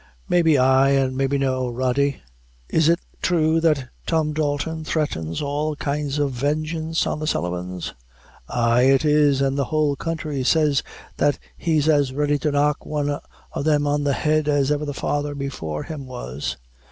"Maybe 0.27 0.57
ay, 0.57 0.89
and 0.93 1.15
maybe 1.15 1.37
no, 1.37 1.69
Rody. 1.69 2.23
Is 2.69 2.89
it 2.89 2.99
true 3.21 3.59
that 3.61 3.89
Tom 4.07 4.33
Dalton 4.33 4.83
threatens 4.83 5.43
all 5.43 5.75
kinds 5.75 6.17
of 6.17 6.31
vengeance 6.31 7.05
on 7.05 7.19
the 7.19 7.27
Sullivans?" 7.27 7.93
"Ay, 8.49 8.97
is 9.03 9.41
it, 9.41 9.45
an' 9.45 9.53
the 9.57 9.65
whole 9.65 9.95
counthry 9.95 10.43
says 10.43 10.81
that 11.17 11.37
he's 11.55 11.87
as 11.87 12.13
ready 12.13 12.39
to 12.39 12.49
knock 12.49 12.83
one 12.83 13.11
o' 13.53 13.61
them 13.61 13.85
on 13.85 14.03
the 14.03 14.13
head 14.13 14.47
as 14.47 14.71
ever 14.71 14.85
the 14.85 14.93
father 14.95 15.35
before 15.35 15.83
him 15.83 16.07
was. 16.07 16.57